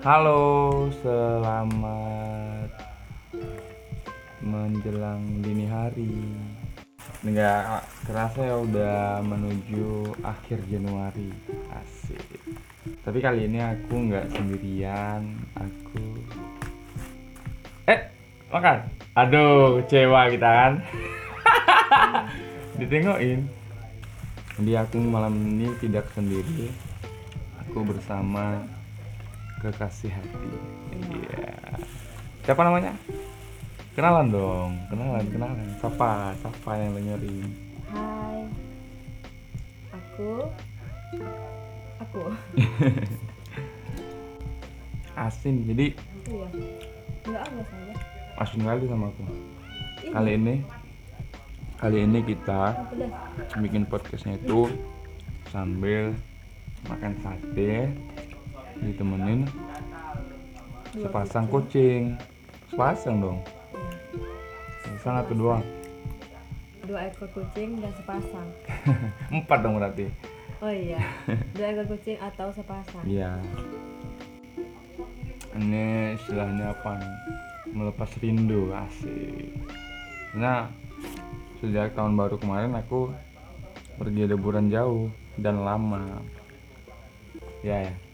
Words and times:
Halo, 0.00 0.88
selamat 1.04 2.72
menjelang 4.40 5.44
dini 5.44 5.68
hari. 5.68 6.24
Nggak 7.20 7.84
kerasa 8.08 8.48
ya 8.48 8.56
udah 8.64 9.20
menuju 9.20 10.16
akhir 10.24 10.64
Januari. 10.72 11.28
Asik. 11.68 12.16
Tapi 13.04 13.20
kali 13.20 13.44
ini 13.44 13.60
aku 13.60 14.08
nggak 14.08 14.32
sendirian. 14.32 15.36
Aku 15.60 16.16
Eh, 17.84 18.00
makan. 18.48 18.88
Aduh, 19.20 19.84
kecewa 19.84 20.32
kita 20.32 20.48
kan. 20.48 20.72
Ditengokin. 22.80 23.44
Jadi 24.56 24.72
aku 24.80 24.96
malam 24.96 25.36
ini 25.44 25.76
tidak 25.76 26.08
sendiri. 26.16 26.72
Aku 27.68 27.84
bersama 27.84 28.64
kekasih 29.60 30.10
hati. 30.10 30.50
Iya. 30.96 31.52
Siapa 32.42 32.60
namanya? 32.64 32.96
Kenalan 33.92 34.32
dong, 34.32 34.70
kenalan, 34.88 35.24
kenalan. 35.28 35.68
Siapa? 35.76 36.32
Siapa 36.40 36.70
yang 36.74 36.96
dengerin? 36.96 37.48
Hai, 37.90 38.40
aku, 39.92 40.30
aku, 42.00 42.20
Asin. 45.20 45.68
Jadi 45.68 45.92
iya, 46.30 46.46
enggak 47.28 47.44
saja. 47.68 47.94
asin 48.40 48.60
kali 48.64 48.88
sama 48.88 49.12
aku. 49.12 49.22
Ini, 50.00 50.10
Kali 50.10 50.30
ini 50.32 50.54
kali 51.76 51.98
ini 52.04 52.20
kita 52.20 52.76
bikin 53.56 53.84
podcastnya 53.84 54.36
itu 54.36 54.68
sambil 55.48 56.12
makan 56.88 57.12
sate 57.20 57.88
ditemenin 58.80 59.44
sepasang 60.90 61.46
kucing. 61.46 62.16
sepasang 62.70 63.16
dong 63.18 63.38
sepasang 64.82 65.16
atau 65.22 65.34
dua 65.34 65.56
Dua 66.80 67.06
ekor 67.06 67.30
kucing 67.30 67.78
dan 67.78 67.92
sepasang. 67.94 68.48
empat 69.36 69.58
dong 69.62 69.78
berarti 69.78 70.10
Oh 70.58 70.68
iya, 70.68 70.98
dua 71.56 71.66
ekor 71.70 71.86
kucing 71.94 72.18
atau 72.18 72.50
sepasang. 72.50 73.04
iya 73.06 73.38
ini 75.50 76.14
istilahnya 76.14 76.70
apa 76.72 76.98
nih? 76.98 77.14
melepas 77.70 78.10
rindu 78.18 78.74
asik 78.74 79.54
nah 80.34 80.66
sejak 81.62 81.94
tahun 81.94 82.14
baru 82.18 82.38
kemarin 82.38 82.74
aku 82.74 83.10
pergi 83.98 84.26
liburan 84.26 84.70
jauh 84.70 85.10
dan 85.38 85.62
lama 85.62 86.22
ya 87.62 87.86
Keluar 87.86 88.09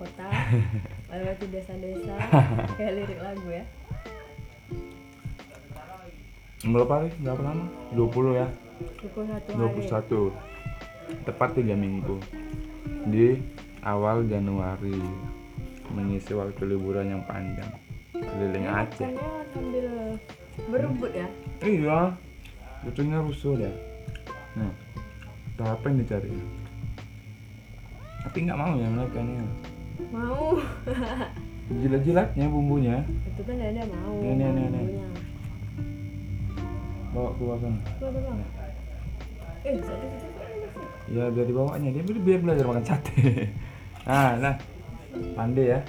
kota, 0.00 0.28
melewati 1.12 1.44
desa-desa, 1.52 2.16
kayak 2.80 2.92
lirik 2.96 3.20
lagu 3.20 3.48
ya. 3.52 3.64
berapa 6.60 6.92
hari? 6.92 7.10
Berapa 7.20 7.42
lama? 7.44 7.64
20 7.92 8.40
ya? 8.40 8.48
21 9.12 9.28
hari. 9.28 9.84
21 9.88 11.28
tepat 11.28 11.50
tiga 11.56 11.74
minggu. 11.76 12.16
Di 13.08 13.40
awal 13.84 14.28
Januari 14.28 14.96
mengisi 15.92 16.32
waktu 16.36 16.64
liburan 16.64 17.16
yang 17.16 17.22
panjang. 17.24 17.68
Keliling 18.12 18.68
Aceh. 18.68 19.08
Makanya 19.08 19.40
sambil 19.52 19.86
berebut 20.68 21.12
ya. 21.16 21.28
iya. 21.64 22.00
Lucunya 22.84 23.20
rusuh 23.20 23.56
deh 23.60 23.90
nah 25.60 25.76
apa 25.76 25.92
yang 25.92 26.00
dicari? 26.00 26.32
Tapi 28.24 28.36
nggak 28.48 28.58
mau 28.58 28.72
ya 28.80 28.88
mereka 28.88 29.20
nih 29.20 29.36
Mau. 30.10 30.58
jilat-jilatnya 31.70 32.50
bumbunya 32.50 33.06
Itu 33.30 33.46
kan 33.46 33.54
ada 33.62 33.82
mau. 33.86 34.18
Nih, 34.18 34.34
nih, 34.34 34.48
nih, 34.50 34.66
nih. 34.74 34.86
bawa 37.10 37.30
keluar 37.34 37.58
keluar. 37.58 38.38
Eh, 39.60 39.76
ya 41.10 41.26
biar 41.28 41.46
dibawanya 41.46 41.90
dia 41.90 42.00
biar, 42.06 42.18
biar 42.22 42.40
belajar 42.40 42.64
makan 42.64 42.84
sate 42.86 43.12
nah 44.08 44.38
nah 44.38 44.54
pandai 45.34 45.74
ya 45.74 45.80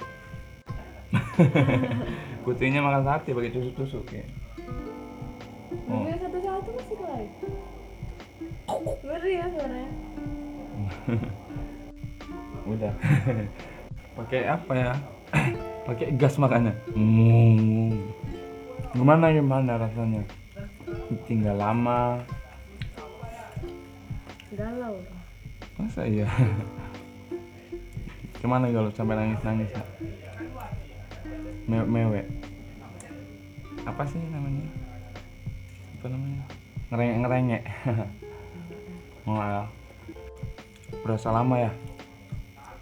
kucingnya 2.44 2.82
makan 2.82 3.06
sate 3.06 3.30
pakai 3.32 3.54
tusuk-tusuk 3.54 4.04
ya 4.12 4.26
oh. 5.88 6.04
Satu-satu 6.12 6.70
masih 6.74 6.96
keluar. 7.00 7.24
Ngeri 9.02 9.32
ya 9.34 9.46
suaranya. 9.50 9.92
udah 12.72 12.92
pakai 14.16 14.40
apa 14.48 14.72
ya? 14.74 14.92
Pakai 15.82 16.14
gas 16.14 16.38
makanya 16.38 16.70
hmm. 16.94 17.90
gimana 18.94 19.34
gimana 19.34 19.82
rasanya? 19.82 20.22
Tinggal 21.26 21.58
lama. 21.58 22.22
Galau. 24.54 25.00
masa 25.80 26.06
iya? 26.06 26.28
Gimana 28.42 28.70
kalau 28.70 28.90
sampai 28.94 29.16
nangis 29.16 29.42
nangis 29.42 29.70
ya 29.70 29.82
Me 31.66 31.82
mewek 31.82 32.26
apa 33.82 34.02
sih 34.06 34.22
namanya? 34.30 34.66
Apa 35.98 36.06
namanya? 36.06 36.42
Ngerengek 36.92 37.18
ngerengek 37.22 37.62
oh 39.26 39.38
ya 39.38 39.62
berasa 41.02 41.28
lama 41.32 41.56
ya? 41.58 41.72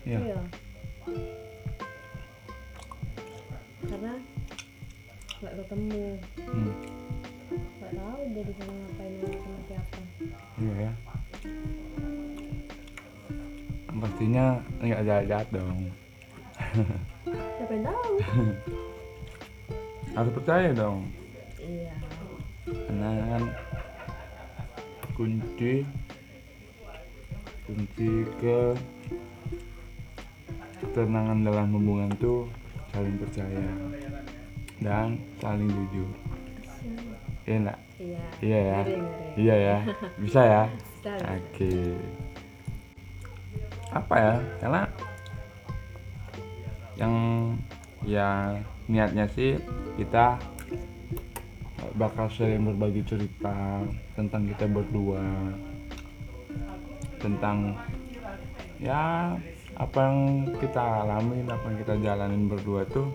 Iya. 0.05 0.21
Iya. 0.21 0.41
Pastinya 14.20 14.60
nggak 14.84 15.04
jahat-jahat 15.08 15.48
dong. 15.48 15.78
Siapa 17.56 17.72
yang 17.72 17.84
tahu? 17.88 18.12
harus 20.12 20.32
percaya 20.36 20.69
dong. 20.76 21.08
Iya. 21.56 21.94
karena 22.69 23.08
kan 23.16 23.42
kunci. 25.16 25.88
Kunci 27.64 28.10
ke 28.44 28.76
ketenangan 30.84 31.41
dalam 31.41 31.72
hubungan 31.81 32.12
tuh 32.20 32.44
saling 32.92 33.16
percaya 33.16 33.72
dan 34.84 35.16
saling 35.41 35.72
jujur. 35.72 36.12
Iya 37.48 37.56
enggak 37.56 37.78
Iya. 37.97 38.25
iya 38.44 38.58
ya? 38.60 38.81
Iya 39.41 39.54
ya? 39.56 39.76
Bisa 40.28 40.41
ya? 40.44 40.62
Bisa, 40.69 41.12
bisa. 41.16 42.19
Apa 43.91 44.15
ya? 44.17 44.34
Karena 44.62 44.83
yang 47.01 47.15
ya 48.05 48.56
niatnya 48.91 49.25
sih 49.33 49.56
kita 49.97 50.37
bakal 51.97 52.29
sering 52.31 52.69
berbagi 52.69 53.03
cerita 53.05 53.83
tentang 54.15 54.47
kita 54.50 54.65
berdua. 54.69 55.25
Tentang 57.21 57.77
ya 58.81 59.37
apa 59.77 59.99
yang 60.00 60.19
kita 60.61 60.81
alamin 61.05 61.49
apa 61.49 61.65
yang 61.69 61.79
kita 61.81 61.95
jalanin 62.00 62.45
berdua 62.49 62.84
tuh 62.89 63.09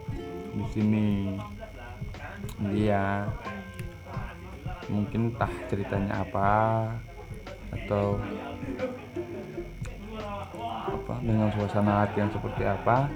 di 0.53 0.65
sini. 0.73 1.09
Dia 2.73 3.25
mungkin 4.89 5.33
entah 5.33 5.49
ceritanya 5.65 6.21
apa 6.21 6.53
atau 7.73 8.21
dengan 11.21 11.51
suasana 11.53 12.03
hati 12.03 12.23
yang 12.23 12.31
seperti 12.33 12.63
apa. 12.65 13.07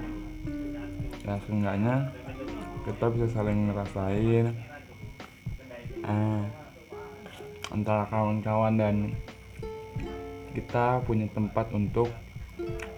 Ya 1.26 1.36
seenggaknya 1.44 1.94
kita 2.88 3.06
bisa 3.12 3.26
saling 3.28 3.68
ngerasain 3.68 4.56
ah, 6.06 6.44
antara 7.70 8.08
kawan-kawan 8.08 8.74
dan 8.80 8.96
kita 10.56 11.04
punya 11.04 11.28
tempat 11.30 11.68
untuk 11.76 12.08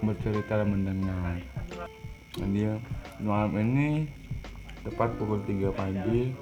bercerita 0.03 0.63
dan 0.63 0.69
mendengar. 0.71 1.39
Jadi 2.39 2.79
malam 3.21 3.53
ini 3.61 4.09
tepat 4.83 5.15
pukul 5.21 5.39
3 5.47 5.71
pagi 5.71 6.35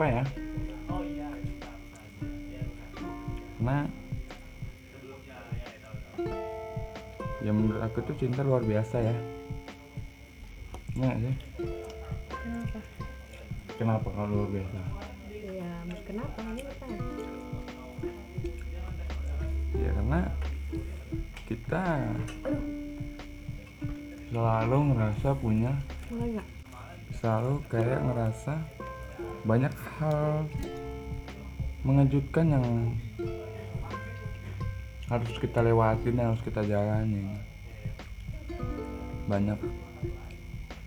apa 0.00 0.04
ya? 0.08 0.24
Karena 3.60 3.84
ya 7.40 7.50
menurut 7.50 7.80
aku 7.80 8.04
tuh 8.04 8.16
cinta 8.16 8.44
luar 8.44 8.60
biasa 8.60 8.96
ya 9.00 9.16
Iya 10.90 11.06
nggak 11.06 11.18
sih 11.22 11.34
Kenapa? 12.28 12.78
kenapa 13.78 14.08
kalau 14.12 14.28
luar 14.34 14.48
biasa 14.52 14.78
Iya, 15.30 15.72
kenapa? 16.04 16.40
Ini 16.52 16.62
ya 19.80 19.90
karena 19.96 20.20
kita 21.48 21.82
Aduh, 22.44 22.62
selalu 24.30 24.78
ngerasa 24.92 25.28
punya 25.40 25.72
selalu 27.18 27.54
kayak 27.66 28.00
ngerasa 28.04 28.54
banyak 29.42 29.72
hal 29.98 30.44
mengejutkan 31.82 32.46
yang 32.52 32.66
harus 35.10 35.34
kita 35.42 35.58
lewatin 35.58 36.22
harus 36.22 36.38
kita 36.46 36.62
jalanin. 36.62 37.34
Banyak 39.26 39.58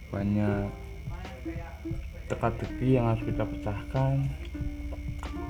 banyak 0.08 0.72
teka-teki 2.32 2.96
yang 2.96 3.12
harus 3.12 3.24
kita 3.28 3.44
pecahkan. 3.44 4.24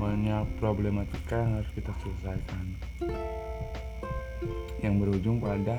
Banyak 0.02 0.50
problematika 0.58 1.38
yang 1.38 1.62
harus 1.62 1.70
kita 1.78 1.94
selesaikan. 2.02 2.66
Yang 4.82 4.94
berujung 5.06 5.38
pada 5.38 5.78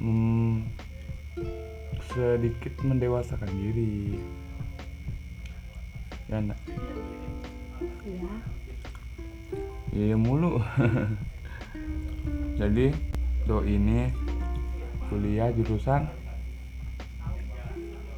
hmm, 0.00 0.64
sedikit 2.08 2.72
mendewasakan 2.80 3.52
diri. 3.52 4.16
Ya 6.32 6.40
nak 6.40 6.60
iya 8.04 8.32
iya 9.92 10.16
mulu 10.16 10.60
jadi 12.58 12.90
do 13.46 13.62
ini 13.62 14.10
kuliah 15.06 15.46
jurusan 15.54 16.10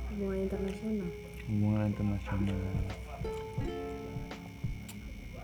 hubungan 0.08 0.48
internasional. 0.48 1.08
Hubungan 1.44 1.82
internasional. 1.92 2.60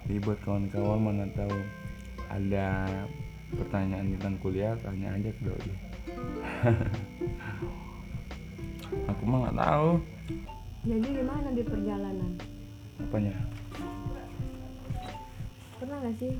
Jadi 0.01 0.17
buat 0.25 0.41
kawan-kawan 0.49 1.01
mana 1.05 1.29
tahu 1.37 1.61
ada 2.33 2.69
pertanyaan 3.53 4.17
tentang 4.17 4.35
kuliah 4.41 4.73
tanya 4.81 5.13
aja 5.13 5.31
ke 5.31 5.43
doi 5.45 5.71
aku 9.13 9.23
mah 9.29 9.39
nggak 9.45 9.59
tahu. 9.61 9.91
Jadi 10.89 11.09
gimana 11.21 11.49
di 11.53 11.63
perjalanan? 11.63 12.33
Apanya? 12.97 13.35
Pernah 15.77 15.97
nggak 16.01 16.17
sih 16.17 16.33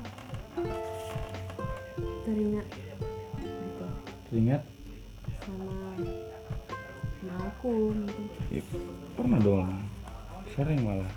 teringat. 2.27 2.67
Gitu. 3.39 3.85
Ingat 4.43 4.61
sama 5.47 5.71
sama 7.23 7.35
aku 7.47 7.95
gitu. 7.95 8.21
Ya, 8.51 8.61
pernah 9.15 9.39
dong. 9.39 9.71
Sering 10.51 10.79
malah. 10.83 11.11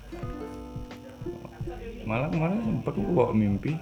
Malah 2.07 2.27
kemarin 2.31 2.63
sempat 2.63 2.95
gua 2.95 3.11
bawa 3.11 3.31
mimpi. 3.35 3.75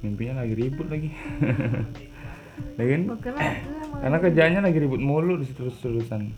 Mimpinya 0.00 0.40
lagi 0.40 0.54
ribut 0.56 0.88
lagi. 0.88 1.10
Ya 2.78 2.86
kan? 2.86 3.10
oh, 3.10 3.18
karena 4.02 4.18
kerjanya 4.22 4.60
lagi 4.62 4.78
ribut 4.78 5.02
mulu 5.02 5.42
di 5.42 5.46
terus 5.58 5.74
terusan 5.82 6.30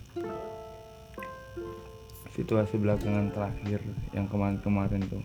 situasi 2.32 2.80
belakangan 2.80 3.36
terakhir 3.36 3.84
yang 4.16 4.24
kemarin-kemarin 4.24 5.04
tuh. 5.12 5.20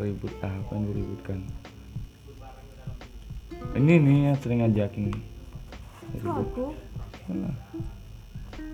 Ribut 0.00 0.32
apa 0.40 0.72
yang 0.72 0.84
diributkan 0.88 1.44
ini 3.78 3.94
nih 4.02 4.18
yang 4.30 4.38
sering 4.42 4.58
ngajakin. 4.66 5.10
Kok 5.10 6.18
ribut 6.18 6.42
aku. 6.42 6.66
Alah. 7.30 7.54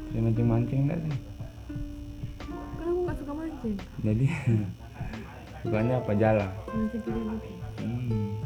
sering 0.08 0.22
mancing-mancing 0.24 0.80
enggak 0.88 0.98
sih? 1.04 1.16
Kan 2.80 2.86
aku 2.88 3.00
nggak 3.04 3.16
suka 3.20 3.32
mancing. 3.36 3.74
Jadi 4.00 4.26
sukanya 5.60 5.94
apa? 6.00 6.12
Jala? 6.16 6.48
Mancing 6.72 7.02
ribut 7.04 7.44
hmm, 7.76 8.40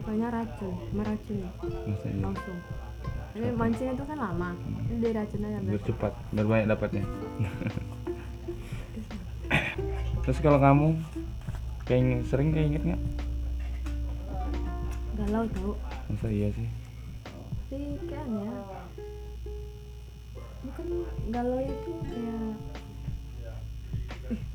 sukanya 0.00 0.26
racun 0.32 0.74
meracun. 0.96 1.38
Masa 1.84 2.06
iya? 2.08 2.24
Langsung. 2.24 2.58
Ini 3.32 3.48
mancing 3.52 3.88
itu 3.92 4.04
kan 4.08 4.16
lama. 4.16 4.56
Ini 4.88 4.96
dari 5.04 5.14
racun 5.16 5.44
aja 5.44 5.58
biar 5.60 5.68
biar 5.68 5.82
cepat 5.84 6.12
biar 6.32 6.46
banyak 6.48 6.68
dapatnya. 6.72 7.04
Terus 10.24 10.38
kalau 10.40 10.58
kamu 10.62 10.96
kayak 11.84 12.24
sering 12.30 12.54
kayak 12.56 12.66
inget 12.72 12.82
nggak 12.88 13.02
galau 15.32 15.48
tau 15.48 15.72
masa 16.12 16.28
iya 16.28 16.52
sih? 16.52 16.68
Tapi 17.72 17.96
kayaknya 18.04 18.52
bukan 20.62 20.86
galau 21.32 21.58
itu 21.58 21.90
kayak 22.04 22.52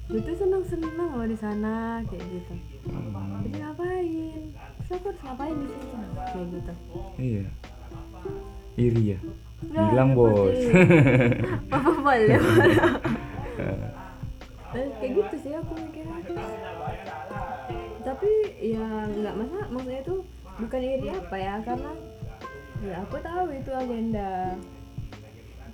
gue 0.08 0.22
tuh 0.22 0.36
senang 0.38 0.64
senang 0.64 1.12
loh 1.18 1.26
di 1.26 1.34
sana 1.34 2.06
kayak 2.06 2.24
gitu. 2.30 2.54
Hmm, 2.88 3.42
jadi 3.44 3.58
ngapain? 3.60 4.42
Terus 4.54 4.92
aku 4.94 5.06
harus 5.10 5.22
ngapain 5.26 5.56
di 5.58 5.68
sini? 5.68 6.08
Kayak 6.30 6.46
gitu. 6.54 6.74
Iya. 7.18 7.46
Iri 8.78 9.04
ya? 9.12 9.20
Nggak, 9.58 9.86
bilang 9.90 10.10
seperti- 10.14 10.30
bos. 10.30 10.60
apa 11.74 11.90
boleh 11.98 12.38
Eh, 14.78 14.88
kayak 15.02 15.12
gitu 15.18 15.36
sih 15.42 15.54
aku 15.58 15.74
mikirnya. 15.74 16.22
Tapi 18.06 18.32
ya 18.62 18.86
nggak 19.10 19.34
masa 19.36 19.58
maksudnya 19.68 20.00
itu 20.06 20.16
bukan 20.58 20.82
iri 20.82 21.08
apa 21.10 21.36
ya 21.36 21.56
karena 21.62 21.92
ya 22.80 22.96
aku 23.00 23.16
tahu 23.20 23.46
itu 23.52 23.72
agenda 23.72 24.30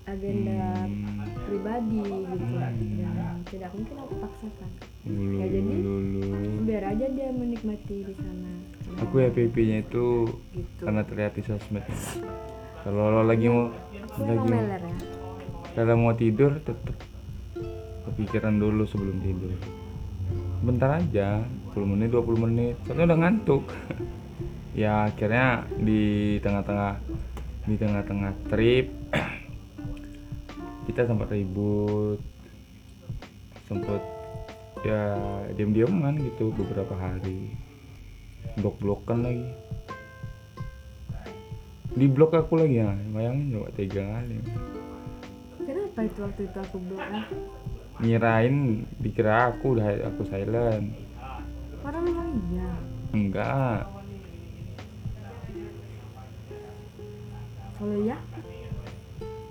agenda 0.04 0.84
Hmm, 0.84 1.24
pribadi 1.46 2.00
gitu 2.04 2.44
Hmm. 2.44 3.00
yang 3.00 3.16
tidak 3.46 3.72
mungkin 3.72 3.96
aku 3.98 4.14
paksakan. 4.20 4.70
Lulu, 5.06 5.36
Ya, 5.38 5.48
jadi- 5.50 5.80
lulu. 5.80 6.28
biar 6.64 6.84
aja 6.86 7.06
dia 7.08 7.30
menikmati 7.30 7.98
di 8.04 8.14
sana. 8.14 8.52
Aku 9.00 9.16
ya 9.18 9.30
PP-nya 9.30 9.78
itu 9.82 10.28
gitu. 10.52 10.82
karena 10.82 11.02
terlihat 11.02 11.34
di 11.34 11.42
sosmed. 11.42 11.84
Kalau 12.84 13.04
lo 13.10 13.24
lagi 13.24 13.48
mau 13.48 13.72
aku 13.72 14.20
lagi 14.22 14.44
mau, 14.46 14.60
ya. 14.60 14.80
kalau 15.74 15.96
mau 15.98 16.14
tidur 16.14 16.52
tetep 16.58 16.96
kepikiran 18.06 18.56
dulu 18.58 18.84
sebelum 18.84 19.18
tidur. 19.20 19.56
Bentar 20.62 21.00
aja 21.00 21.44
10 21.70 21.84
menit 21.86 22.12
20 22.12 22.40
menit. 22.42 22.76
Soalnya 22.84 23.08
udah 23.08 23.20
ngantuk 23.22 23.64
ya 24.74 25.10
akhirnya 25.10 25.70
di 25.78 26.38
tengah-tengah 26.42 26.98
di 27.70 27.76
tengah-tengah 27.78 28.34
trip 28.50 28.90
kita 30.90 31.08
sempat 31.08 31.30
ribut 31.32 32.20
sempat 33.70 34.02
ya 34.84 35.16
diam-diaman 35.56 36.20
gitu 36.20 36.52
beberapa 36.52 36.92
hari. 37.00 37.56
Blok-blokan 38.60 39.24
lagi. 39.24 39.50
Di 41.94 42.06
blok 42.06 42.36
aku 42.36 42.60
lagi 42.60 42.84
ya. 42.84 42.92
Bayangin 43.16 43.56
coba 43.56 43.70
tiga 43.74 44.04
kali 44.04 44.38
kenapa 45.94 46.10
itu 46.10 46.20
waktu 46.26 46.42
itu 46.50 46.58
aku 46.58 46.78
blok 46.90 47.06
ya? 47.06 47.24
Ngirain 48.02 48.56
dikira 48.98 49.54
aku 49.54 49.78
udah 49.78 49.88
aku 50.10 50.22
silent. 50.26 50.90
Orang 51.86 52.04
memang 52.10 52.30
iya. 52.50 52.72
Enggak 53.14 54.03
kalau 57.84 58.00
iya? 58.00 58.18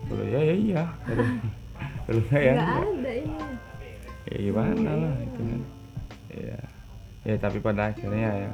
Kalau 0.08 0.24
ya 0.24 0.40
ya 0.40 0.54
iya. 0.56 0.84
Kalau 2.08 2.20
enggak 2.24 2.40
ya 2.40 2.52
nggak 2.56 2.72
ada 2.80 3.12
ini. 3.12 3.44
Ya 4.24 4.36
gimana 4.40 4.90
lah 4.96 5.14
itu 5.20 5.40
kan. 5.44 5.60
Ya 6.32 6.58
ya 7.28 7.34
tapi 7.36 7.58
pada 7.60 7.92
akhirnya 7.92 8.48
ya 8.48 8.52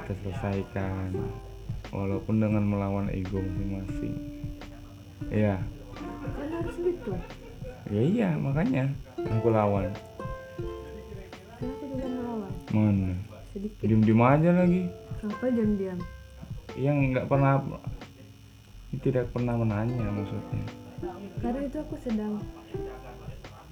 kita 0.00 0.12
selesaikan. 0.24 1.12
Walaupun 1.92 2.40
dengan 2.40 2.64
melawan 2.64 3.12
ego 3.12 3.44
masing-masing. 3.44 4.16
Ya 5.28 5.60
kan 6.24 6.48
harus 6.48 6.76
gitu? 6.80 7.12
Ya 7.92 8.00
iya 8.00 8.28
makanya 8.40 8.88
aku 9.20 9.52
lawan. 9.52 9.92
Aku 11.60 11.84
juga 11.84 12.08
melawan? 12.08 12.52
Mana? 12.72 13.12
Sedikit. 13.52 13.84
Diem-diem 13.84 14.22
aja 14.24 14.50
lagi. 14.56 14.82
Apa 15.20 15.52
diam-diam? 15.52 16.00
Yang 16.74 16.96
nggak 17.12 17.26
pernah 17.28 17.60
tidak 19.00 19.30
pernah 19.34 19.54
menanya 19.58 20.06
maksudnya. 20.10 20.64
Karena 21.40 21.60
itu 21.66 21.76
aku 21.80 21.96
sedang 22.00 22.40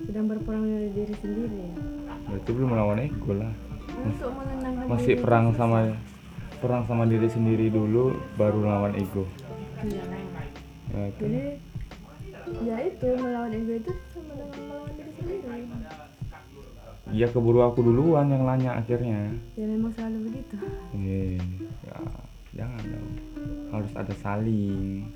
sedang 0.02 0.26
berperang 0.26 0.64
dari 0.66 0.88
diri 0.92 1.14
sendiri. 1.20 1.58
Ya 1.62 1.74
berarti 2.28 2.50
belum 2.50 2.68
melawan 2.74 2.98
ego 3.00 3.32
lah. 3.36 3.52
Untuk 3.92 4.30
menenangkan 4.34 4.84
masih 4.88 5.14
diri 5.14 5.22
perang 5.22 5.46
sama 5.54 5.78
perang 6.58 6.82
sama 6.86 7.04
diri 7.06 7.28
sendiri 7.30 7.66
dulu 7.70 8.14
baru 8.38 8.60
lawan 8.66 8.94
ego. 8.98 9.24
Iya. 9.82 10.04
Ya, 10.92 11.02
itu. 11.08 11.20
jadi 11.24 11.44
ya 12.62 12.76
itu 12.84 13.08
melawan 13.16 13.52
ego 13.54 13.72
itu 13.78 13.92
sama 14.10 14.32
dengan 14.36 14.58
melawan 14.68 14.92
diri 14.98 15.12
sendiri. 15.16 15.48
Ya 17.12 17.26
keburu 17.28 17.60
aku 17.66 17.84
duluan 17.84 18.32
yang 18.32 18.48
nanya 18.48 18.80
akhirnya. 18.80 19.36
Ya 19.58 19.66
memang 19.68 19.92
selalu 19.92 20.32
begitu. 20.32 20.56
Eh, 20.96 21.36
ya 21.84 21.96
jangan 22.52 22.82
dong. 22.84 23.10
Harus 23.72 23.92
ada 23.96 24.14
saling. 24.20 25.08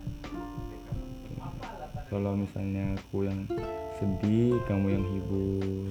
Kalau 2.06 2.38
misalnya 2.38 2.94
aku 2.94 3.26
yang 3.26 3.50
sedih 3.98 4.62
kamu 4.70 4.86
yang 4.94 5.04
hibur. 5.10 5.90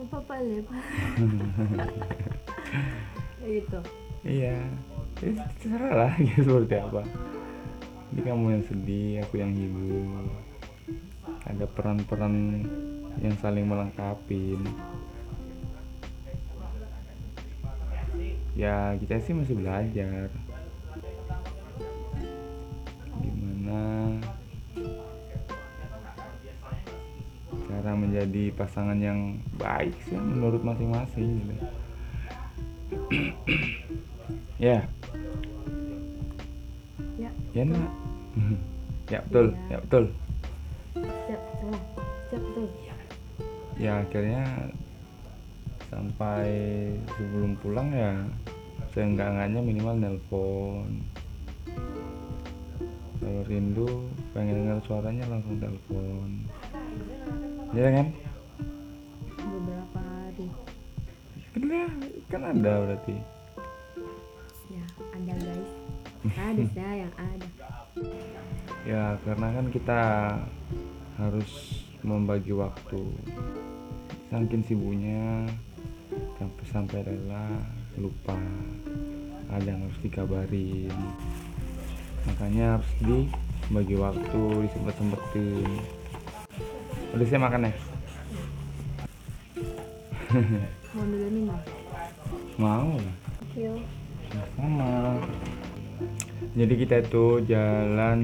Apa 0.00 0.16
apa 0.18 0.34
gitu. 3.46 3.78
Iya. 4.26 4.58
Eh, 5.20 5.36
terserah 5.36 5.92
lah 5.92 6.12
gitu 6.16 6.40
seperti 6.48 6.80
apa. 6.80 7.04
Jadi 8.10 8.20
kamu 8.26 8.44
yang 8.58 8.64
sedih, 8.66 9.22
aku 9.22 9.34
yang 9.38 9.52
hibur. 9.54 10.26
Ada 11.46 11.64
peran-peran 11.70 12.66
yang 13.22 13.36
saling 13.38 13.68
melengkapi. 13.68 14.58
Ya 18.60 18.92
kita 19.00 19.16
sih 19.24 19.32
masih 19.32 19.56
belajar. 19.56 20.28
Gimana 23.24 24.20
cara 27.64 27.96
menjadi 27.96 28.52
pasangan 28.52 29.00
yang 29.00 29.40
baik 29.56 29.96
sih 30.04 30.20
menurut 30.20 30.60
masing-masing 30.60 31.40
gitu. 31.40 31.54
ya, 34.68 34.84
ya 37.16 37.30
ya 37.56 37.64
ya 39.14 39.18
betul, 39.24 39.46
Iya. 39.56 39.72
ya 39.72 39.76
betul. 39.88 40.04
salah 41.56 41.80
siap 42.28 42.42
tuh 42.52 42.68
ya 43.80 43.92
akhirnya 44.04 44.44
sampai 45.90 46.48
sebelum 47.18 47.58
pulang 47.58 47.90
ya 47.90 48.14
seenggak-enggaknya 48.94 49.60
minimal 49.60 49.94
nelpon. 49.98 50.90
Kalau 53.20 53.42
rindu 53.44 54.08
pengen 54.32 54.64
dengar 54.64 54.78
suaranya 54.86 55.28
langsung 55.28 55.60
telepon 55.60 56.46
ya 57.74 57.86
kan? 57.94 58.06
Beberapa 59.38 59.98
hari. 60.02 60.46
Ya- 61.54 61.98
kan 62.30 62.42
ada 62.46 62.72
berarti. 62.86 63.16
Ya 64.70 64.84
ada 65.14 65.32
guys. 65.38 65.70
Ada 66.34 66.64
saya 66.74 66.94
yang 67.06 67.14
ada. 67.14 67.48
Ya 68.86 69.04
karena 69.22 69.48
kan 69.54 69.66
kita 69.70 70.00
harus 71.18 71.50
membagi 72.02 72.52
waktu. 72.54 73.02
Saking 74.30 74.62
sibuknya 74.62 75.46
sampai 76.40 76.64
sampai 76.72 76.98
rela 77.04 77.60
lupa. 78.00 78.32
Ada 79.52 79.76
yang 79.76 79.84
harus 79.84 80.00
dikabarin. 80.00 80.96
Makanya 82.24 82.80
harus 82.80 82.90
dibagi 83.04 84.00
waktu 84.00 84.40
disempet 84.64 84.94
sempetin 84.96 85.68
udah 87.10 87.26
saya 87.26 87.40
makan 87.42 87.66
ya? 87.66 87.72
Mau 90.94 91.04
dulu 91.06 91.26
nih 91.26 91.42
mas 91.42 91.66
mau. 92.60 92.92
Lah 94.30 94.46
sama 94.54 95.18
jadi 96.54 96.74
kita 96.76 96.94
itu 97.02 97.26
jalan 97.50 98.20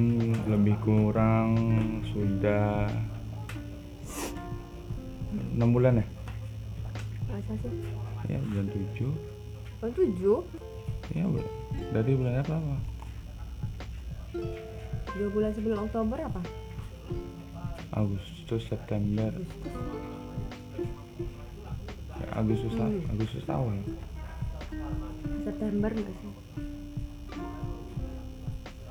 lebih 0.46 0.76
kurang 0.87 1.56
sudah 2.14 2.87
enam 5.56 5.73
bulan 5.75 5.99
ya 5.99 6.06
sih? 7.55 7.73
Ya 8.26 8.38
bulan 8.43 8.67
tujuh. 8.69 9.12
Oh 9.79 9.91
tujuh? 9.91 10.38
Ya 11.11 11.25
bul- 11.25 11.53
dari 11.93 12.12
bulan 12.12 12.41
apa? 12.41 12.55
Apa 12.55 12.76
dua 15.15 15.29
bulan 15.31 15.50
sebelum 15.50 15.79
Oktober 15.83 16.19
apa? 16.21 16.41
Agustus 17.91 18.62
September. 18.67 19.33
Agustus 22.33 22.73
ya, 22.75 22.85
Agustus 22.85 23.00
Hmm. 23.00 23.11
Agustus 23.11 23.45
awal. 23.49 23.79
September 25.43 25.88
nggak 25.88 26.15
sih? 26.15 26.33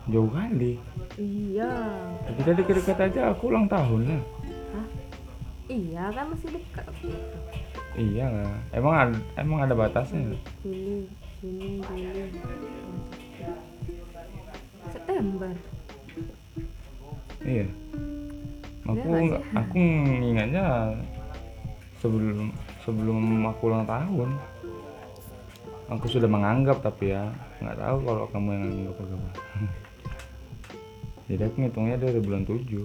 Jauh 0.08 0.30
kali. 0.30 0.78
Iya. 1.16 1.72
Kita 2.32 2.52
dekat-dekat 2.54 2.98
aja 3.04 3.22
aku 3.32 3.50
ulang 3.50 3.66
tahun 3.66 4.02
lah 4.08 4.22
Hah? 4.72 4.88
iya 5.66 6.04
kan 6.10 6.26
masih 6.30 6.50
dekat 6.52 6.86
iya 7.96 8.26
lah 8.28 8.54
emang 8.76 8.94
ada, 8.94 9.18
emang 9.40 9.60
ada 9.64 9.74
batasnya? 9.74 10.36
Juli 10.62 11.08
Juni 11.40 11.82
Juli 11.82 12.24
September. 14.92 15.52
Iya. 17.46 17.68
Aku 18.86 19.08
nggak 19.10 19.44
aku 19.58 19.78
ingatnya 20.22 20.94
sebelum 22.00 22.54
sebelum 22.86 23.50
aku 23.50 23.62
ulang 23.74 23.86
tahun. 23.90 24.30
Aku 25.90 26.06
sudah 26.10 26.30
menganggap 26.30 26.82
tapi 26.82 27.14
ya 27.14 27.30
nggak 27.66 27.78
tahu 27.80 27.98
kalau 28.04 28.26
kamu 28.36 28.50
yang 28.52 28.64
anggap 28.68 28.96
apa 29.00 29.30
jadi 31.32 31.42
aku 31.48 31.56
ngitungnya 31.64 31.98
dari 31.98 32.20
bulan 32.20 32.44
7 32.44 32.84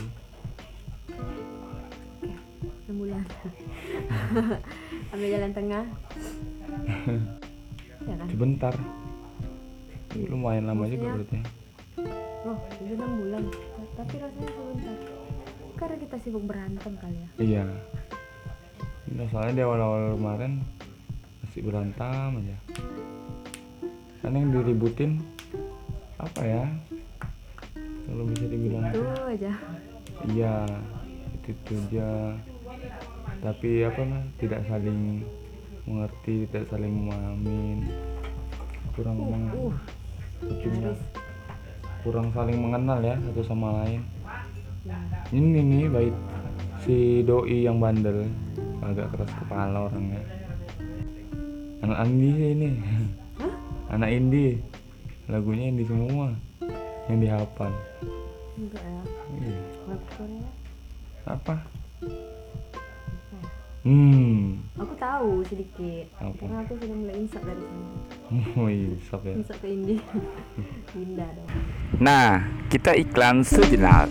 enam 2.86 2.96
bulan 2.96 3.22
ambil 5.10 5.28
jalan 5.28 5.52
tengah. 5.52 5.84
Ya 8.00 8.16
kan? 8.16 8.28
Sebentar. 8.32 8.74
Lumayan 10.16 10.64
lama 10.72 10.88
juga 10.88 11.12
Maksudnya? 11.12 11.44
berarti. 11.44 12.48
Oh 12.48 12.58
itu 12.80 12.92
enam 12.96 13.12
bulan. 13.20 13.42
Tapi 13.92 14.14
rasanya 14.16 14.50
sebentar. 14.56 14.96
Karena 15.76 15.96
kita 16.00 16.16
sibuk 16.24 16.44
berantem 16.48 16.92
kali 16.96 17.18
ya. 17.20 17.28
Iya. 17.36 17.64
Nah, 19.10 19.26
soalnya 19.28 19.52
di 19.52 19.62
awal-awal 19.68 20.16
kemarin 20.16 20.64
masih 21.44 21.60
berantem 21.60 22.30
aja. 22.40 22.56
Kan 24.24 24.32
yang 24.32 24.48
diributin 24.48 25.20
apa 26.16 26.40
ya? 26.40 26.64
Kalau 28.08 28.24
bisa 28.32 28.48
dibilang 28.48 28.88
itu 28.88 29.04
aja. 29.28 29.52
Iya 30.24 30.54
itu, 31.36 31.48
itu 31.52 31.72
aja 31.84 32.08
tapi 33.40 33.88
apa 33.88 34.00
nah 34.04 34.22
tidak 34.36 34.60
saling 34.68 35.24
mengerti 35.88 36.44
tidak 36.48 36.68
saling 36.68 36.92
memahamin 36.92 37.78
kurang 38.92 39.16
uh, 39.16 39.28
meng- 39.32 39.52
uh. 39.56 39.74
ujungnya 40.44 40.92
kurang 42.00 42.32
saling 42.32 42.56
mengenal 42.56 43.00
ya 43.04 43.16
satu 43.28 43.42
sama 43.44 43.84
lain. 43.84 44.00
Ya 44.88 44.96
ini 45.36 45.60
nih 45.60 45.88
baik 45.92 46.14
si 46.84 47.20
doi 47.28 47.68
yang 47.68 47.76
bandel. 47.76 48.24
Agak 48.80 49.12
keras 49.12 49.28
kepala 49.36 49.92
orangnya. 49.92 50.24
Anak 51.84 51.98
Andi 52.00 52.30
ini. 52.32 52.68
Hah? 53.36 53.54
anak 53.92 54.10
indie 54.16 54.56
lagunya 55.28 55.68
indie 55.68 55.84
semua. 55.84 56.32
Yang 57.12 57.18
dihafal. 57.28 57.72
Enggak. 58.56 58.80
Ya 58.80 59.00
Iya. 59.40 59.60
apa? 61.28 61.54
ya? 61.54 61.79
Hmm. 63.82 64.60
Aku 64.76 64.94
tahu 64.96 65.30
sedikit. 65.46 66.06
Apa? 66.20 66.36
karena 66.36 66.58
aku 66.64 66.72
sudah 66.80 66.96
mulai 66.96 67.16
insap 67.16 67.42
dari 67.44 67.64
sana 67.64 67.88
oh 68.54 68.68
iya 68.70 68.94
sop 69.08 69.22
ya. 69.26 69.34
Insap 69.34 69.58
ke 69.58 69.68
Indi 69.68 69.96
Dinda 70.94 71.26
dong. 71.36 71.48
Nah 71.98 72.44
kita 72.68 72.94
iklan 72.94 73.42
sejenak. 73.42 74.06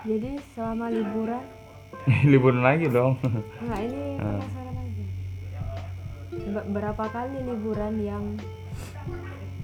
Jadi 0.00 0.30
selama 0.52 0.90
liburan? 0.90 1.44
Liburan 2.32 2.62
lagi 2.64 2.88
dong. 2.88 3.20
Enggak 3.60 3.80
ini 3.84 4.02
penasaran 4.16 4.74
aja 4.74 5.04
Be- 6.50 6.68
berapa 6.72 7.04
kali 7.06 7.36
liburan 7.44 7.94
yang 8.00 8.24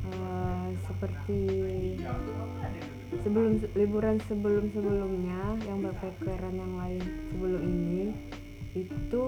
eh, 0.07 0.69
seperti 0.87 1.40
sebelum 3.25 3.52
liburan 3.76 4.16
sebelum 4.26 4.68
sebelumnya 4.73 5.56
yang 5.64 5.78
backpackeran 5.85 6.54
yang 6.56 6.75
lain 6.76 7.04
sebelum 7.32 7.62
ini 7.62 8.02
itu 8.76 9.25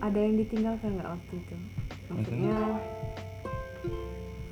ada 0.00 0.18
yang 0.18 0.34
ditinggalkan 0.40 0.96
nggak 0.96 1.10
waktu 1.12 1.32
itu? 1.36 1.56
Maksudnya 2.10 2.58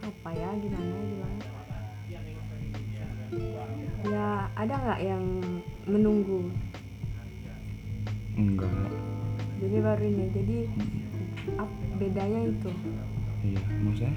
apa 0.04 0.30
ya? 0.36 0.50
Gimana? 0.60 0.94
Gimana? 1.00 1.38
Ya 4.10 4.28
ada 4.58 4.74
nggak 4.74 5.00
yang 5.00 5.24
menunggu? 5.86 6.50
Enggak. 8.36 8.72
Jadi 9.60 9.76
baru 9.80 10.02
ini. 10.06 10.24
Jadi 10.32 10.58
ap, 11.60 11.70
bedanya 11.98 12.40
itu. 12.48 12.70
Iya 13.40 13.62
maksudnya 13.80 14.14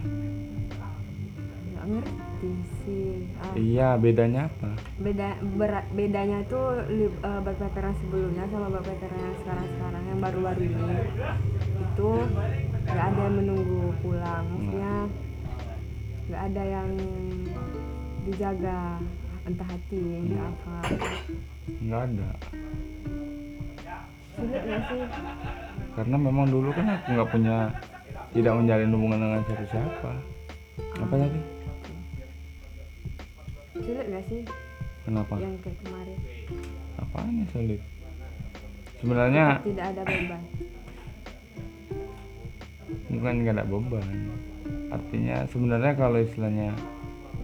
nggak 1.84 2.00
ngerti 2.00 2.52
sih. 2.80 3.28
Ah, 3.44 3.54
iya 3.60 3.90
bedanya 4.00 4.48
apa? 4.48 4.72
Beda 5.04 5.36
berat 5.60 5.86
bedanya 5.92 6.38
itu 6.48 6.60
li- 6.88 7.12
eh, 7.12 7.40
backpackeran 7.44 7.92
sebelumnya 8.00 8.48
sama 8.48 8.72
backpackeran 8.72 9.20
yang 9.20 9.38
sekarang 9.44 9.68
sekarang 9.68 10.04
yang 10.08 10.20
baru-baru 10.24 10.62
ini. 10.64 10.96
Itu 11.84 12.10
nggak 12.88 13.04
ada 13.04 13.20
yang 13.20 13.36
menunggu 13.36 13.92
pulang 14.00 14.44
maksudnya 14.48 14.96
nggak 16.24 16.42
ada 16.56 16.64
yang 16.64 16.90
dijaga 18.24 18.80
entah 19.44 19.68
hati 19.68 20.04
entah 20.24 20.48
apa. 20.48 20.78
Nggak 21.84 22.02
ada. 22.08 22.30
Sulit 24.40 24.62
nggak 24.64 24.82
sih? 24.88 25.04
Karena 26.00 26.16
memang 26.16 26.48
dulu 26.48 26.72
kan 26.72 26.96
aku 26.96 27.08
nggak 27.12 27.28
punya 27.28 27.58
tidak 28.32 28.54
menjalin 28.56 28.94
hubungan 28.96 29.20
dengan 29.20 29.42
siapa-siapa. 29.52 30.12
Apa 30.94 31.16
tadi 31.20 31.53
sulit 33.84 34.06
gak 34.10 34.26
sih? 34.32 34.42
Kenapa? 35.04 35.34
Yang 35.40 35.56
kayak 35.68 35.78
kemarin. 35.84 36.20
Apanya 37.00 37.46
sulit 37.52 37.82
sebenarnya 39.04 39.60
tidak 39.68 39.86
ada 39.92 40.02
beban. 40.08 40.42
Bukan 43.12 43.34
nggak 43.44 43.56
ada 43.60 43.66
beban. 43.68 44.08
Artinya 44.88 45.38
sebenarnya 45.52 45.92
kalau 46.00 46.20
istilahnya 46.24 46.72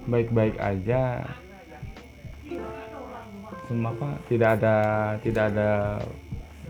baik-baik 0.08 0.56
aja 0.56 1.28
semua 3.68 3.94
apa 3.94 4.18
tidak 4.26 4.58
ada 4.58 4.78
tidak 5.22 5.54
ada 5.54 6.02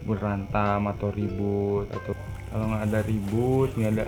berantem 0.04 0.82
atau 0.84 1.08
ribut 1.16 1.88
atau 1.88 2.12
kalau 2.52 2.76
nggak 2.76 2.84
ada 2.92 3.00
ribut 3.08 3.70
nggak 3.80 3.94
ada 3.96 4.06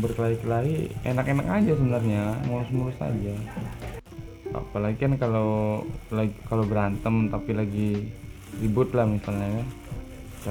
berkelahi-kelahi 0.00 0.88
enak-enak 1.04 1.44
aja 1.52 1.72
sebenarnya 1.76 2.24
mulus-mulus 2.48 2.96
aja 3.04 3.34
apalagi 4.68 5.00
kan 5.00 5.16
kalau 5.16 5.80
lagi 6.12 6.36
kalau 6.44 6.68
berantem 6.68 7.32
tapi 7.32 7.56
lagi 7.56 7.90
ribut 8.60 8.92
lah 8.92 9.08
misalnya 9.08 9.64
kan. 9.64 9.68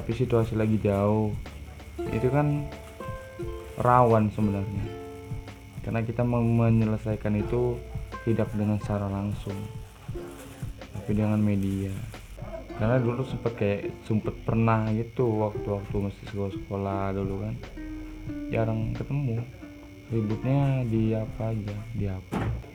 Tapi 0.01 0.11
situasi 0.13 0.57
lagi 0.57 0.81
jauh 0.81 1.31
itu 2.09 2.27
kan 2.33 2.65
rawan 3.77 4.33
sebenarnya. 4.33 4.85
Karena 5.85 6.01
kita 6.03 6.25
menyelesaikan 6.25 7.39
itu 7.39 7.77
tidak 8.27 8.51
dengan 8.57 8.81
secara 8.81 9.07
langsung 9.07 9.55
tapi 10.97 11.13
dengan 11.13 11.39
media. 11.39 11.93
Karena 12.77 12.99
dulu 13.01 13.25
sempet 13.25 13.53
kayak 13.57 13.81
sempet 14.05 14.35
pernah 14.43 14.85
gitu 14.93 15.29
waktu-waktu 15.45 15.95
masih 16.09 16.23
sekolah-sekolah 16.33 17.15
dulu 17.15 17.47
kan. 17.47 17.55
Jarang 18.49 18.91
ketemu. 18.97 19.45
Ributnya 20.07 20.83
di 20.87 21.15
apa 21.15 21.51
aja? 21.51 21.75
Di 21.95 22.05
HP 22.07 22.66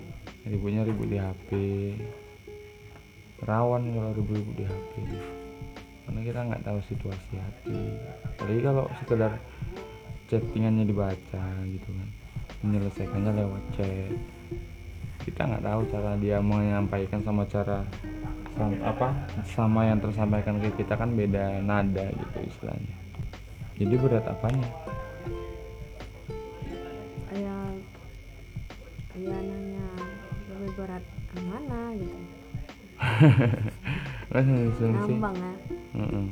ributnya 0.47 0.83
ribut 0.87 1.09
di 1.09 1.19
HP 1.19 1.51
rawan 3.43 3.91
kalau 3.95 4.11
ribut-ribut 4.15 4.55
di 4.59 4.65
HP 4.67 4.93
karena 6.03 6.21
kita 6.27 6.41
nggak 6.51 6.63
tahu 6.67 6.79
situasi 6.87 7.33
hati 7.39 7.79
apalagi 8.27 8.61
kalau 8.63 8.85
sekedar 9.03 9.33
chattingannya 10.33 10.89
dibaca 10.89 11.45
gitu 11.69 11.89
kan. 11.93 12.09
Menyelesaikannya 12.65 13.33
lewat 13.37 13.63
chat. 13.77 14.17
Kita 15.29 15.45
nggak 15.45 15.65
tahu 15.69 15.81
cara 15.93 16.17
dia 16.17 16.41
menyampaikan 16.41 17.21
sama 17.21 17.45
cara 17.45 17.85
sama, 18.57 18.75
apa 18.81 19.09
sama 19.45 19.81
yang 19.87 20.01
tersampaikan 20.01 20.57
ke 20.59 20.73
kita 20.81 20.97
kan 20.97 21.13
beda 21.13 21.61
nada 21.61 22.09
gitu 22.09 22.39
istilahnya. 22.49 22.97
Jadi 23.77 23.95
berat 24.01 24.25
apanya? 24.25 24.69
Ya 27.37 27.59
ya 29.21 29.51
berat 30.75 31.05
mana 31.37 31.81
gitu. 31.97 32.19
Asumsi 34.37 34.85
ngambang 34.87 35.37
ya. 35.37 35.55
Mm-mm. 35.93 36.26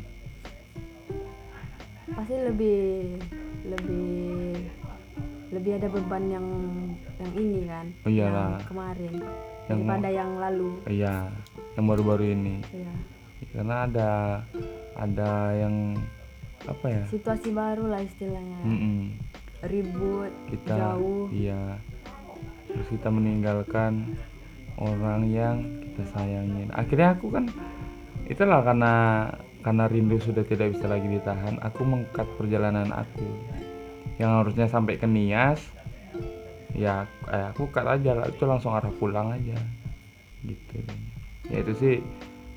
pasti 2.11 2.35
lebih 2.37 2.83
lebih 3.65 4.59
lebih 5.51 5.73
ada 5.79 5.89
beban 5.89 6.25
yang 6.27 6.47
yang 7.19 7.33
ini 7.39 7.61
kan 7.67 7.87
Oh 8.03 8.11
iyalah. 8.11 8.59
yang 8.59 8.67
kemarin 8.67 9.13
Yang 9.71 9.79
daripada 9.79 10.09
yang 10.11 10.31
lalu. 10.39 10.71
Iya 10.87 11.15
yang 11.79 11.85
baru-baru 11.87 12.25
ini. 12.35 12.55
Ya 12.75 12.93
karena 13.55 13.77
ada 13.87 14.11
ada 14.99 15.31
yang 15.55 15.97
apa 16.67 16.87
ya? 16.87 17.03
Situasi 17.09 17.51
baru 17.51 17.89
lah 17.89 18.01
istilahnya. 18.03 18.59
Mm-mm. 18.65 18.99
ribut 19.61 20.33
kita 20.49 20.73
jauh. 20.97 21.29
iya. 21.31 21.77
Terus 22.65 22.87
kita 22.91 23.09
meninggalkan 23.11 24.17
orang 24.81 25.29
yang 25.29 25.57
kita 25.85 26.05
sayangin. 26.17 26.73
Akhirnya 26.73 27.15
aku 27.15 27.29
kan 27.29 27.47
itulah 28.27 28.65
karena 28.65 28.93
karena 29.61 29.85
rindu 29.93 30.17
sudah 30.17 30.41
tidak 30.49 30.73
bisa 30.73 30.89
lagi 30.89 31.05
ditahan 31.05 31.61
aku 31.61 31.85
mengkat 31.85 32.27
perjalanan 32.41 32.89
aku. 32.91 33.29
Yang 34.17 34.31
harusnya 34.45 34.67
sampai 34.69 34.97
ke 34.97 35.05
Nias 35.05 35.61
ya 36.73 37.05
eh, 37.29 37.47
aku 37.53 37.69
cut 37.69 37.85
aja 37.85 38.25
itu 38.25 38.45
langsung 38.49 38.73
arah 38.73 38.93
pulang 38.97 39.37
aja 39.37 39.59
gitu. 40.43 40.81
Ya 41.53 41.61
itu 41.61 41.73
sih 41.77 41.95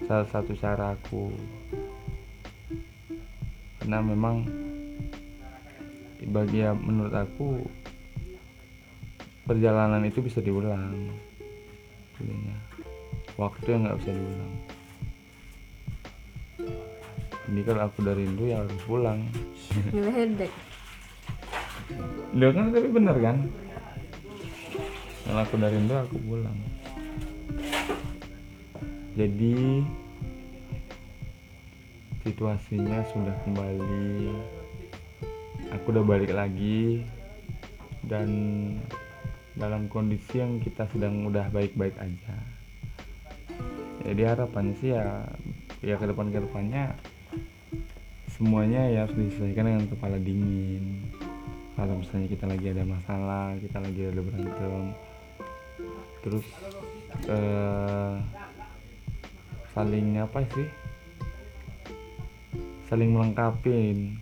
salah 0.07 0.27
satu 0.31 0.55
cara 0.55 0.95
aku. 0.95 1.35
Karena 3.83 3.99
memang 3.99 4.47
bagi 6.23 6.63
ya 6.63 6.71
menurut 6.71 7.11
aku 7.11 7.67
perjalanan 9.43 10.07
itu 10.07 10.23
bisa 10.23 10.39
diulang 10.39 11.11
Sebenarnya. 12.17 12.57
waktu 13.33 13.65
yang 13.73 13.81
nggak 13.89 13.97
bisa 14.03 14.11
diulang. 14.13 14.53
Ini 17.43 17.61
kalau 17.65 17.81
aku 17.85 17.97
udah 18.05 18.15
rindu 18.15 18.43
ya 18.47 18.55
harus 18.61 18.81
pulang. 18.85 19.19
Ngeledek 19.91 20.53
Loh 22.33 22.49
kan 22.49 22.73
tapi 22.73 22.87
bener 22.89 23.15
kan? 23.21 23.37
Kalau 25.23 25.39
aku 25.43 25.53
udah 25.59 25.69
rindu 25.69 25.93
aku 25.93 26.15
pulang. 26.23 26.57
Jadi 29.13 29.85
situasinya 32.25 33.05
sudah 33.13 33.35
kembali. 33.45 34.33
Aku 35.77 35.85
udah 35.93 36.03
balik 36.05 36.33
lagi. 36.33 37.05
Dan 38.03 38.29
dalam 39.53 39.85
kondisi 39.85 40.41
yang 40.41 40.57
kita 40.57 40.89
sedang 40.89 41.29
udah 41.29 41.49
baik-baik 41.53 41.93
aja. 42.01 42.35
Jadi 44.03 44.21
harapannya 44.25 44.75
sih 44.81 44.91
ya 44.91 45.23
ya 45.83 45.95
ke 45.99 46.05
depan 46.09 46.31
ke 46.31 46.39
depannya 46.43 46.95
semuanya 48.33 48.89
ya 48.89 49.05
harus 49.05 49.15
diselesaikan 49.15 49.65
dengan 49.69 49.85
kepala 49.87 50.17
dingin. 50.19 51.05
Kalau 51.73 51.97
misalnya 51.97 52.27
kita 52.29 52.45
lagi 52.49 52.67
ada 52.69 52.83
masalah 52.85 53.57
kita 53.57 53.77
lagi 53.81 54.01
ada 54.09 54.21
berantem 54.21 54.83
terus 56.23 56.47
eh, 57.27 58.13
saling 59.75 60.07
apa 60.17 60.39
sih? 60.53 60.67
Saling 62.89 63.09
melengkapin 63.09 64.21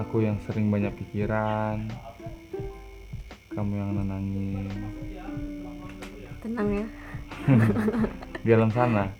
aku 0.00 0.24
yang 0.24 0.40
sering 0.48 0.72
banyak 0.72 0.92
pikiran 0.96 1.90
kamu 3.52 3.72
yang 3.76 3.90
nenangin. 4.00 4.68
Tenang 6.40 6.68
ya. 6.72 6.86
Di 8.44 8.48
dalam 8.48 8.70
sana. 8.72 9.04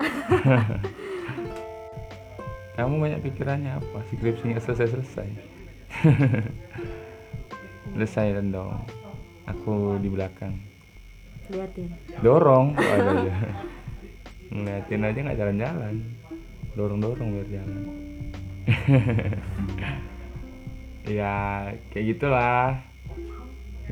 Kamu 2.73 3.05
banyak 3.05 3.21
pikirannya 3.21 3.77
apa? 3.77 4.01
Skripsi 4.09 4.57
nggak 4.57 4.65
selesai 4.65 4.89
selesai 4.97 5.29
selesai 7.93 8.41
dan 8.41 8.49
dong. 8.49 8.73
Aku 9.45 10.01
di 10.01 10.09
belakang. 10.09 10.57
Liatin. 11.53 11.93
Dorong. 12.25 12.73
Ada 12.81 13.11
aja 13.13 13.37
ngeliatin 14.53 15.05
aja 15.05 15.19
nggak 15.21 15.39
jalan-jalan. 15.39 15.95
Dorong 16.73 17.01
dorong 17.05 17.29
biar 17.37 17.49
jalan. 17.61 17.83
Ya 21.05 21.69
kayak 21.93 22.07
gitulah 22.17 22.81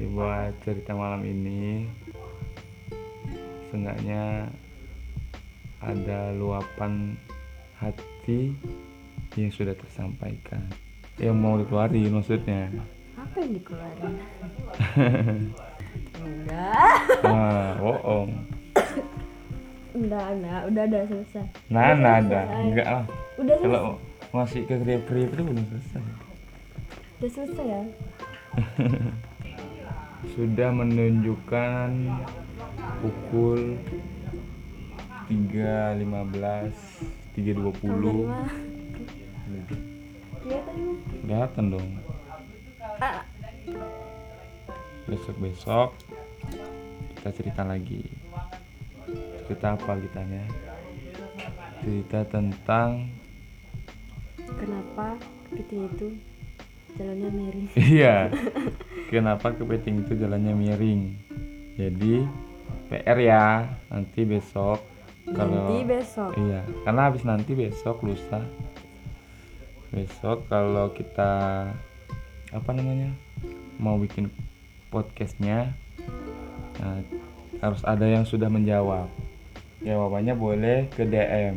ya, 0.01 0.07
buat 0.11 0.53
cerita 0.65 0.97
malam 0.97 1.21
ini 1.23 1.85
seenggaknya 3.69 4.49
ada 5.81 6.33
luapan 6.35 7.15
hati 7.79 8.53
yang 9.39 9.53
sudah 9.53 9.73
tersampaikan. 9.77 10.65
Yang 11.21 11.37
mau 11.37 11.61
dikeluarin 11.61 12.11
maksudnya? 12.11 12.73
Apa 13.15 13.37
yang 13.45 13.53
dikeluarin? 13.57 14.15
Enggak. 16.21 16.97
Ah 17.25 17.77
bohong. 17.81 18.31
Enggak 19.91 20.27
enggak. 20.33 20.61
Udah 20.69 20.83
udah 20.87 21.03
selesai. 21.09 21.45
Nah 21.73 21.93
Udah 21.93 21.97
nah 21.97 22.15
ada 22.21 22.41
selesai. 22.41 22.65
enggak 22.65 22.89
lah. 22.89 23.05
Udah 23.37 23.55
selesai. 23.57 23.65
kalau 23.73 23.85
masih 24.31 24.61
ke 24.69 24.75
kriep 24.79 25.03
kriep 25.09 25.29
itu 25.33 25.43
belum 25.43 25.65
selesai. 25.69 26.03
Udah 27.21 27.31
selesai 27.31 27.65
ya 27.67 27.83
sudah 30.40 30.72
menunjukkan 30.72 32.16
pukul 33.05 33.76
3.15 35.29 36.00
3.20 37.37 37.61
Tanggal 37.76 38.00
lima. 38.00 38.40
Iya 40.40 40.59
tadi 40.64 40.81
mah. 40.81 40.96
kelihatan. 41.20 41.64
Dong. 41.76 41.88
Ah, 43.05 43.20
besok 45.05 45.37
besok 45.44 45.92
kita 47.20 47.29
cerita 47.37 47.61
lagi. 47.61 48.00
Cerita 49.44 49.76
apa 49.76 49.92
kitanya 50.00 50.48
cerita 51.85 52.24
tentang 52.33 53.12
kenapa 54.57 55.20
kepiting 55.53 55.85
itu 55.92 56.09
jalannya 56.98 57.31
miring. 57.31 57.66
Iya. 57.94 58.16
Kenapa 59.11 59.53
kepiting 59.55 60.07
itu 60.07 60.14
jalannya 60.18 60.55
miring? 60.55 61.03
Jadi 61.79 62.26
PR 62.90 63.18
ya 63.22 63.44
nanti 63.90 64.26
besok 64.26 64.83
kalau 65.31 65.70
nanti 65.70 65.87
besok. 65.87 66.31
Iya 66.35 66.66
karena 66.83 67.00
habis 67.07 67.22
nanti 67.22 67.53
besok 67.55 68.03
lusa. 68.03 68.42
Besok 69.90 70.46
kalau 70.50 70.90
kita 70.94 71.66
apa 72.50 72.70
namanya 72.74 73.14
mau 73.79 73.94
bikin 73.94 74.26
podcastnya 74.90 75.70
nah, 76.83 76.98
harus 77.62 77.83
ada 77.87 78.07
yang 78.07 78.26
sudah 78.26 78.50
menjawab. 78.50 79.07
Jawabannya 79.81 80.35
boleh 80.37 80.79
ke 80.92 81.09
DM 81.09 81.57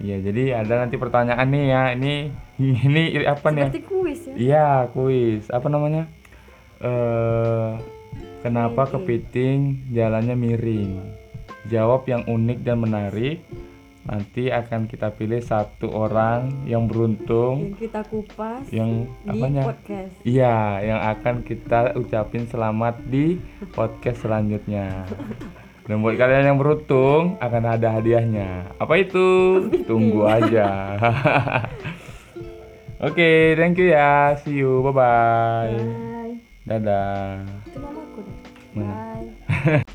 iya 0.00 0.20
jadi 0.20 0.60
ada 0.64 0.84
nanti 0.84 1.00
pertanyaan 1.00 1.48
nih 1.48 1.64
ya 1.72 1.82
ini 1.96 2.14
ini 2.86 3.20
apa 3.28 3.52
nih 3.52 3.68
seperti 3.68 3.82
kuis 3.84 4.20
ya 4.28 4.34
Iya, 4.36 4.68
kuis. 4.92 5.44
Apa 5.52 5.68
namanya? 5.68 6.08
Eh, 6.80 7.70
kenapa 8.40 8.88
kepiting 8.88 9.92
jalannya 9.92 10.36
miring? 10.36 11.00
Jawab 11.68 12.04
yang 12.08 12.24
unik 12.24 12.58
dan 12.64 12.76
menarik. 12.80 13.44
Nanti 14.06 14.54
akan 14.54 14.86
kita 14.86 15.10
pilih 15.18 15.42
satu 15.42 15.90
orang 15.90 16.62
yang 16.62 16.86
beruntung 16.86 17.74
yang 17.74 17.74
kita 17.74 18.06
kupas 18.06 18.62
yang 18.70 19.10
di 19.26 19.34
apanya? 19.34 19.66
podcast 19.66 20.14
Iya, 20.22 20.78
yang 20.78 21.00
akan 21.10 21.42
kita 21.42 21.98
ucapin 21.98 22.46
selamat 22.46 23.02
di 23.10 23.34
podcast 23.74 24.22
selanjutnya. 24.22 25.02
Dan 25.90 26.06
buat 26.06 26.14
kalian 26.14 26.54
yang 26.54 26.58
beruntung 26.58 27.34
akan 27.42 27.62
ada 27.66 27.98
hadiahnya. 27.98 28.78
Apa 28.78 28.94
itu? 29.02 29.26
Tunggu 29.90 30.22
aja. 30.26 30.70
Oke, 32.96 33.52
thank 33.60 33.76
you 33.76 33.92
ya. 33.92 34.36
See 34.40 34.56
you. 34.56 34.80
Bye 34.80 34.92
bye. 34.96 35.76
bye 35.76 36.06
Dadah. 36.66 37.46
itu 37.62 37.78
mamaku 37.78 38.18
deh 38.26 38.36
bye 38.74 39.86